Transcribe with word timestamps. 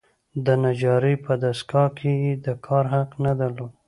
د 0.45 0.47
نجارۍ 0.63 1.15
په 1.25 1.33
دستګاه 1.43 1.89
کې 1.97 2.11
یې 2.23 2.33
د 2.45 2.47
کار 2.65 2.85
حق 2.93 3.09
نه 3.25 3.33
درلود. 3.39 3.71